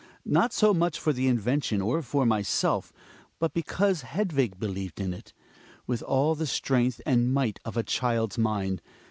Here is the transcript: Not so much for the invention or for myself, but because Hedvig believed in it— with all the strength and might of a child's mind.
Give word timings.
Not 0.25 0.51
so 0.51 0.73
much 0.73 0.99
for 0.99 1.13
the 1.13 1.27
invention 1.27 1.79
or 1.79 2.01
for 2.01 2.25
myself, 2.25 2.91
but 3.37 3.53
because 3.53 4.01
Hedvig 4.01 4.57
believed 4.59 4.99
in 4.99 5.13
it— 5.13 5.31
with 5.85 6.01
all 6.01 6.33
the 6.33 6.47
strength 6.47 7.01
and 7.05 7.31
might 7.31 7.59
of 7.65 7.77
a 7.77 7.83
child's 7.83 8.39
mind. 8.39 8.81